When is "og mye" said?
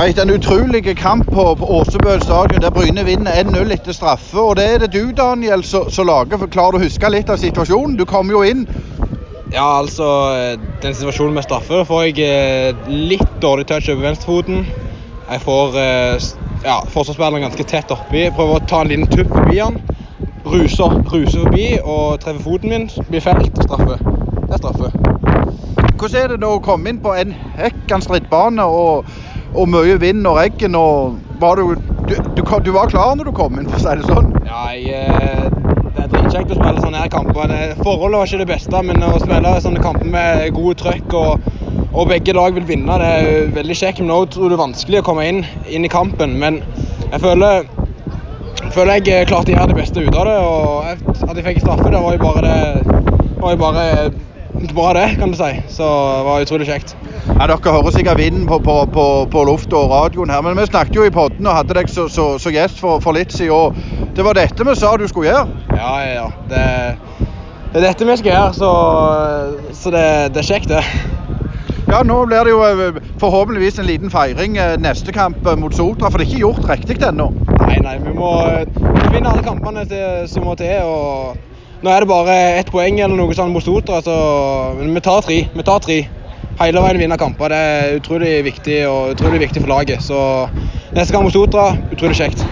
29.54-29.96